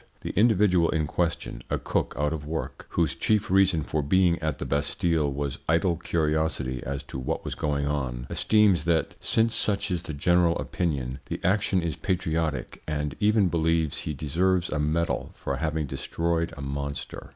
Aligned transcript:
"The 0.21 0.31
individual 0.31 0.89
in 0.89 1.05
question, 1.05 1.61
a 1.69 1.77
cook 1.77 2.15
out 2.17 2.33
of 2.33 2.43
work, 2.43 2.87
whose 2.89 3.13
chief 3.13 3.51
reason 3.51 3.83
for 3.83 4.01
being 4.01 4.39
at 4.39 4.57
the 4.57 4.65
Bastille 4.65 5.31
was 5.31 5.59
idle 5.69 5.95
curiosity 5.95 6.81
as 6.83 7.03
to 7.03 7.19
what 7.19 7.45
was 7.45 7.53
going 7.53 7.85
on, 7.85 8.25
esteems, 8.27 8.85
that 8.85 9.13
since 9.19 9.53
such 9.53 9.91
is 9.91 10.01
the 10.01 10.13
general 10.13 10.57
opinion, 10.57 11.19
the 11.27 11.39
action 11.43 11.83
is 11.83 11.95
patriotic 11.95 12.81
and 12.87 13.13
even 13.19 13.47
believes 13.47 13.99
he 13.99 14.13
deserves 14.15 14.69
a 14.71 14.79
medal 14.79 15.33
for 15.35 15.57
having 15.57 15.85
destroyed 15.85 16.51
a 16.57 16.63
monster. 16.63 17.29